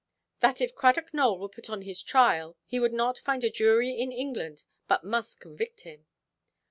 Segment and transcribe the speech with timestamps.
[0.39, 3.91] "That if Cradock Nowell were put on his trial, he would not find a jury
[3.91, 6.07] in England but must convict him."